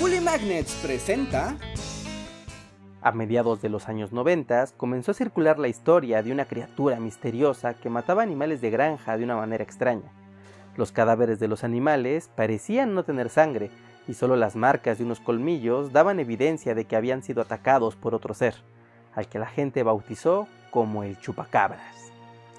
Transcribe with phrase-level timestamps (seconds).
[0.00, 1.56] Bully Magnets presenta...
[3.00, 7.74] A mediados de los años 90 comenzó a circular la historia de una criatura misteriosa
[7.74, 10.12] que mataba animales de granja de una manera extraña.
[10.76, 13.70] Los cadáveres de los animales parecían no tener sangre
[14.06, 18.14] y solo las marcas de unos colmillos daban evidencia de que habían sido atacados por
[18.14, 18.54] otro ser,
[19.16, 22.12] al que la gente bautizó como el chupacabras.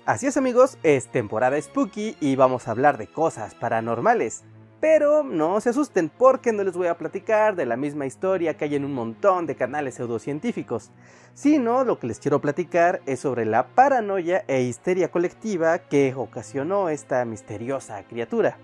[0.05, 4.43] Así es amigos, es temporada spooky y vamos a hablar de cosas paranormales.
[4.80, 8.66] Pero no se asusten porque no les voy a platicar de la misma historia que
[8.66, 10.92] hay en un montón de canales pseudocientíficos,
[11.33, 16.87] sino lo que les quiero platicar es sobre la paranoia e histeria colectiva que ocasionó
[16.87, 18.57] esta misteriosa criatura.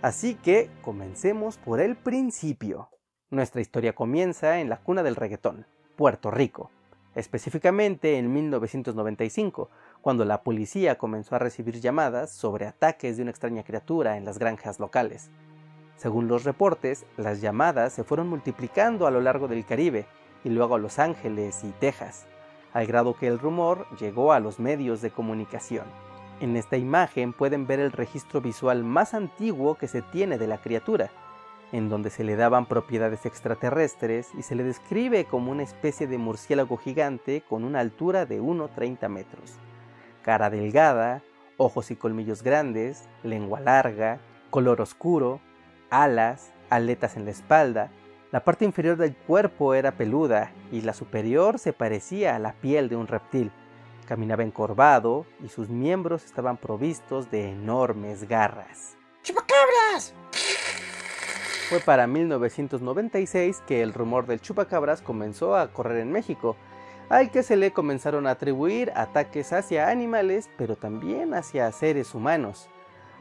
[0.00, 2.90] Así que comencemos por el principio.
[3.30, 5.66] Nuestra historia comienza en la cuna del reggaetón,
[5.96, 6.70] Puerto Rico,
[7.16, 13.64] específicamente en 1995, cuando la policía comenzó a recibir llamadas sobre ataques de una extraña
[13.64, 15.30] criatura en las granjas locales.
[15.98, 20.06] Según los reportes, las llamadas se fueron multiplicando a lo largo del Caribe
[20.44, 22.28] y luego a Los Ángeles y Texas,
[22.72, 25.86] al grado que el rumor llegó a los medios de comunicación.
[26.40, 30.58] En esta imagen pueden ver el registro visual más antiguo que se tiene de la
[30.58, 31.10] criatura,
[31.72, 36.16] en donde se le daban propiedades extraterrestres y se le describe como una especie de
[36.16, 39.54] murciélago gigante con una altura de 1,30 metros.
[40.22, 41.22] Cara delgada,
[41.56, 45.40] ojos y colmillos grandes, lengua larga, color oscuro,
[45.90, 47.90] alas, aletas en la espalda.
[48.30, 52.88] La parte inferior del cuerpo era peluda y la superior se parecía a la piel
[52.88, 53.50] de un reptil.
[54.06, 58.96] Caminaba encorvado y sus miembros estaban provistos de enormes garras.
[59.22, 60.14] ¡Chupacabras!
[61.68, 66.56] Fue para 1996 que el rumor del chupacabras comenzó a correr en México,
[67.10, 72.70] al que se le comenzaron a atribuir ataques hacia animales, pero también hacia seres humanos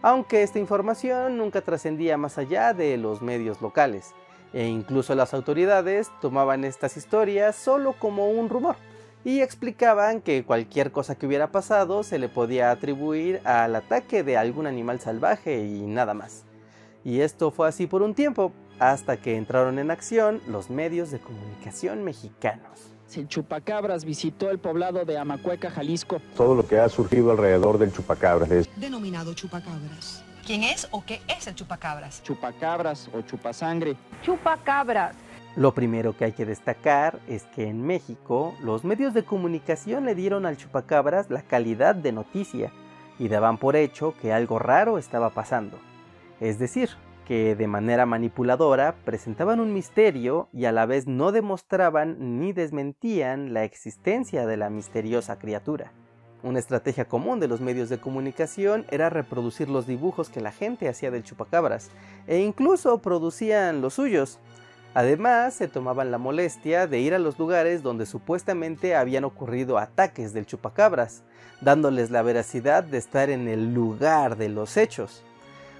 [0.02, 4.14] aunque esta información nunca trascendía más allá de los medios locales,
[4.54, 8.76] e incluso las autoridades tomaban estas historias solo como un rumor,
[9.26, 14.38] y explicaban que cualquier cosa que hubiera pasado se le podía atribuir al ataque de
[14.38, 16.46] algún animal salvaje y nada más.
[17.04, 21.20] Y esto fue así por un tiempo, hasta que entraron en acción los medios de
[21.20, 22.97] comunicación mexicanos.
[23.16, 26.22] El chupacabras visitó el poblado de Amacueca, Jalisco.
[26.36, 30.24] Todo lo que ha surgido alrededor del chupacabras es denominado chupacabras.
[30.46, 32.22] ¿Quién es o qué es el chupacabras?
[32.22, 33.96] Chupacabras o chupasangre.
[34.22, 35.16] Chupacabras.
[35.56, 40.14] Lo primero que hay que destacar es que en México los medios de comunicación le
[40.14, 42.72] dieron al chupacabras la calidad de noticia
[43.18, 45.80] y daban por hecho que algo raro estaba pasando.
[46.40, 46.92] Es decir,
[47.28, 53.54] que de manera manipuladora presentaban un misterio y a la vez no demostraban ni desmentían
[53.54, 55.92] la existencia de la misteriosa criatura.
[56.42, 60.88] Una estrategia común de los medios de comunicación era reproducir los dibujos que la gente
[60.88, 61.92] hacía del chupacabras,
[62.28, 64.40] e incluso producían los suyos.
[64.94, 70.32] Además, se tomaban la molestia de ir a los lugares donde supuestamente habían ocurrido ataques
[70.32, 71.24] del chupacabras,
[71.60, 75.26] dándoles la veracidad de estar en el lugar de los hechos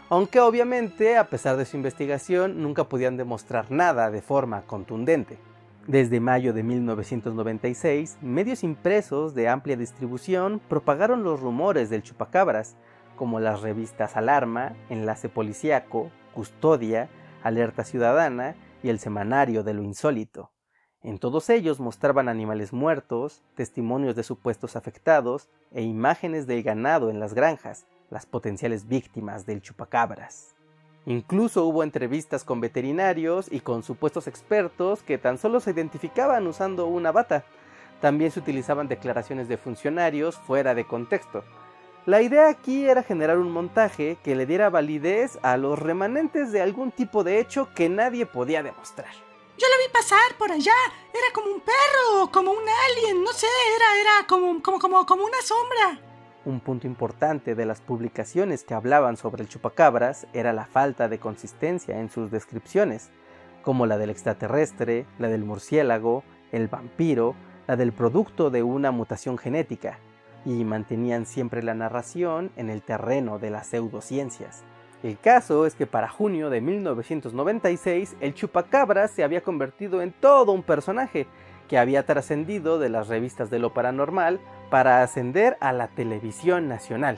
[0.10, 5.38] aunque obviamente a pesar de su investigación nunca podían demostrar nada de forma contundente.
[5.86, 12.76] Desde mayo de 1996, medios impresos de amplia distribución propagaron los rumores del chupacabras,
[13.16, 17.10] como las revistas Alarma, Enlace Policiaco, Custodia,
[17.42, 20.52] Alerta Ciudadana y el Semanario de lo Insólito.
[21.02, 27.20] En todos ellos mostraban animales muertos, testimonios de supuestos afectados e imágenes del ganado en
[27.20, 30.56] las granjas, las potenciales víctimas del chupacabras.
[31.06, 36.86] Incluso hubo entrevistas con veterinarios y con supuestos expertos que tan solo se identificaban usando
[36.88, 37.46] una bata.
[38.02, 41.44] También se utilizaban declaraciones de funcionarios fuera de contexto.
[42.06, 46.62] La idea aquí era generar un montaje que le diera validez a los remanentes de
[46.62, 49.12] algún tipo de hecho que nadie podía demostrar.
[49.58, 50.76] Yo lo vi pasar por allá,
[51.12, 55.26] era como un perro, como un alien, no sé, era, era como, como, como, como
[55.26, 56.07] una sombra.
[56.48, 61.20] Un punto importante de las publicaciones que hablaban sobre el chupacabras era la falta de
[61.20, 63.10] consistencia en sus descripciones,
[63.64, 66.24] como la del extraterrestre, la del murciélago,
[66.54, 67.36] el vampiro,
[67.68, 70.00] la del producto de una mutación genética,
[70.46, 74.64] y mantenían siempre la narración en el terreno de las pseudociencias.
[75.04, 80.54] El caso es que para junio de 1996 el chupacabras se había convertido en todo
[80.54, 81.28] un personaje
[81.68, 87.18] que había trascendido de las revistas de lo paranormal para ascender a la televisión nacional,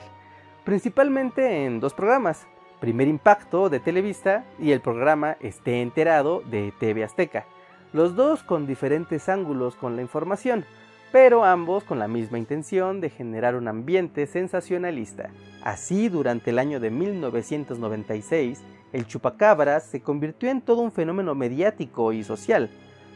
[0.64, 2.46] principalmente en dos programas,
[2.80, 7.44] Primer Impacto de Televista y el programa Esté enterado de TV Azteca,
[7.92, 10.64] los dos con diferentes ángulos con la información,
[11.12, 15.30] pero ambos con la misma intención de generar un ambiente sensacionalista.
[15.62, 18.62] Así, durante el año de 1996,
[18.92, 22.70] el chupacabras se convirtió en todo un fenómeno mediático y social.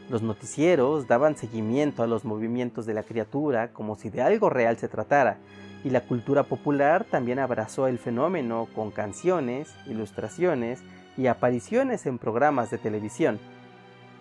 [0.09, 4.77] Los noticieros daban seguimiento a los movimientos de la criatura como si de algo real
[4.77, 5.37] se tratara,
[5.83, 10.83] y la cultura popular también abrazó el fenómeno con canciones, ilustraciones
[11.17, 13.39] y apariciones en programas de televisión.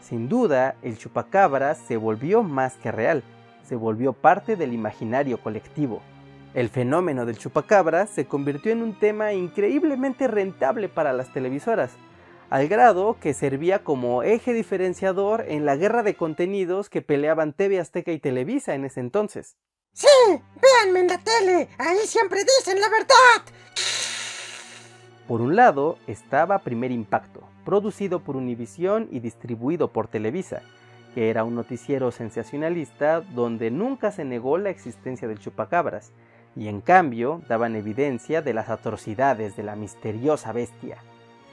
[0.01, 3.23] Sin duda, el chupacabras se volvió más que real,
[3.63, 6.01] se volvió parte del imaginario colectivo.
[6.55, 11.93] El fenómeno del chupacabras se convirtió en un tema increíblemente rentable para las televisoras,
[12.51, 17.81] al grado que servía como eje diferenciador en la guerra de contenidos que peleaban TV
[17.81, 19.57] Azteca y Televisa en ese entonces.
[19.93, 23.55] Sí, véanme en la tele, ahí siempre dicen la verdad.
[25.29, 30.63] Por un lado estaba Primer Impacto, producido por Univisión y distribuido por Televisa,
[31.15, 36.13] que era un noticiero sensacionalista donde nunca se negó la existencia del chupacabras,
[36.57, 40.99] y en cambio daban evidencia de las atrocidades de la misteriosa bestia.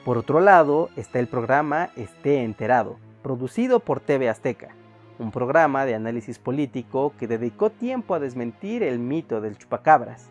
[0.04, 4.74] Por otro lado está el programa Esté enterado, producido por TV Azteca,
[5.20, 10.28] un programa de análisis político que dedicó tiempo a desmentir el mito del chupacabras.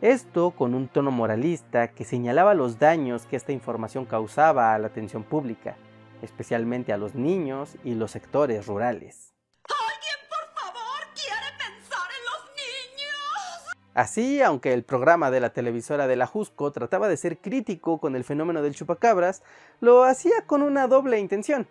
[0.00, 4.86] Esto con un tono moralista que señalaba los daños que esta información causaba a la
[4.86, 5.76] atención pública,
[6.22, 9.34] especialmente a los niños y los sectores rurales.
[9.64, 13.74] ¿Alguien, por favor, quiere pensar en los niños?
[14.00, 18.16] Así, aunque el programa de la televisora de la Jusco trataba de ser crítico con
[18.16, 19.42] el fenómeno del chupacabras,
[19.80, 21.68] lo hacía con una doble intención.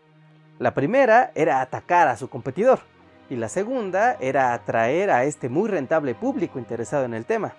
[0.59, 2.81] La primera era atacar a su competidor,
[3.31, 7.55] y la segunda era atraer a este muy rentable público interesado en el tema.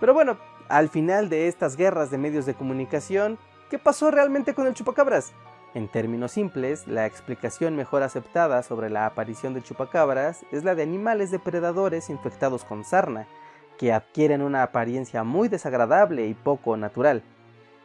[0.00, 0.36] Pero bueno,
[0.68, 3.38] al final de estas guerras de medios de comunicación,
[3.70, 5.32] ¿qué pasó realmente con el chupacabras?
[5.74, 10.82] En términos simples, la explicación mejor aceptada sobre la aparición del chupacabras es la de
[10.82, 13.28] animales depredadores infectados con sarna,
[13.78, 17.22] que adquieren una apariencia muy desagradable y poco natural,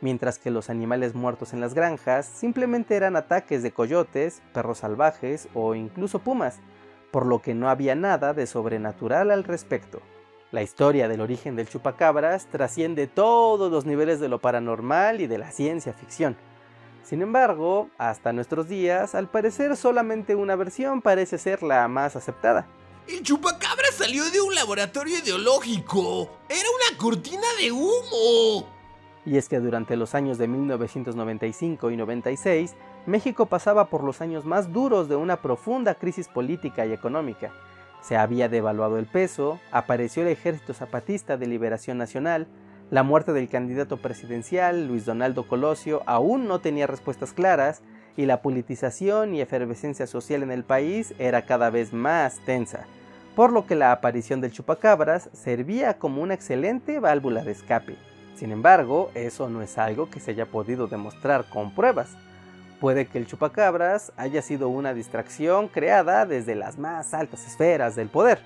[0.01, 5.47] mientras que los animales muertos en las granjas simplemente eran ataques de coyotes, perros salvajes
[5.53, 6.59] o incluso pumas,
[7.11, 10.01] por lo que no había nada de sobrenatural al respecto.
[10.51, 15.37] La historia del origen del chupacabras trasciende todos los niveles de lo paranormal y de
[15.37, 16.35] la ciencia ficción.
[17.03, 22.67] Sin embargo, hasta nuestros días, al parecer solamente una versión parece ser la más aceptada.
[23.07, 26.29] El chupacabra salió de un laboratorio ideológico.
[26.47, 28.67] Era una cortina de humo.
[29.25, 32.75] Y es que durante los años de 1995 y 96,
[33.05, 37.51] México pasaba por los años más duros de una profunda crisis política y económica.
[38.01, 42.47] Se había devaluado el peso, apareció el Ejército Zapatista de Liberación Nacional,
[42.89, 47.81] la muerte del candidato presidencial, Luis Donaldo Colosio, aún no tenía respuestas claras
[48.17, 52.85] y la politización y efervescencia social en el país era cada vez más tensa,
[53.35, 57.97] por lo que la aparición del chupacabras servía como una excelente válvula de escape.
[58.35, 62.09] Sin embargo, eso no es algo que se haya podido demostrar con pruebas.
[62.79, 68.09] Puede que el chupacabras haya sido una distracción creada desde las más altas esferas del
[68.09, 68.39] poder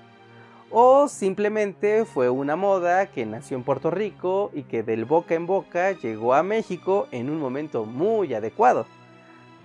[0.70, 5.46] o simplemente fue una moda que nació en Puerto Rico y que del boca en
[5.46, 8.86] boca llegó a México en un momento muy adecuado.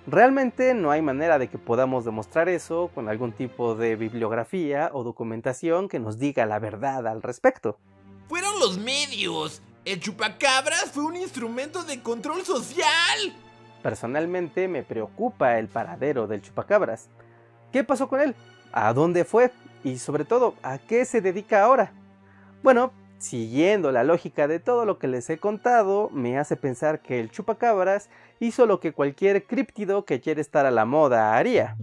[0.07, 5.03] Realmente no hay manera de que podamos demostrar eso con algún tipo de bibliografía o
[5.03, 7.77] documentación que nos diga la verdad al respecto.
[8.27, 9.62] Fueron los medios.
[9.86, 13.36] El chupacabras fue un instrumento de control social.
[13.83, 17.09] Personalmente me preocupa el paradero del chupacabras.
[17.71, 18.36] ¿Qué pasó con él?
[18.72, 19.51] ¿A dónde fue?
[19.84, 21.91] y sobre todo, ¿a qué se dedica ahora?
[22.63, 27.19] Bueno, siguiendo la lógica de todo lo que les he contado, me hace pensar que
[27.19, 28.09] el chupacabras
[28.39, 31.77] hizo lo que cualquier críptido que quiere estar a la moda haría.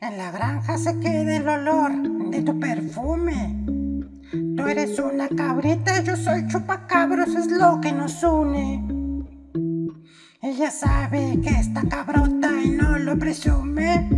[0.00, 1.92] En la granja se queda el olor
[2.30, 3.64] de tu perfume.
[4.56, 8.93] Tú eres una cabrita, yo soy chupacabros, es lo que nos une.
[10.56, 14.08] Ella sabe que está cabrota y no lo presume.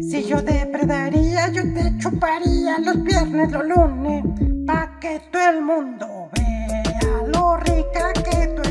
[0.00, 4.24] Si yo depredaría, yo te chuparía los viernes, los lunes,
[4.66, 8.61] pa' que todo el mundo vea lo rica que tú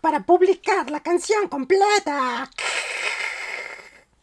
[0.00, 2.50] para publicar la canción completa.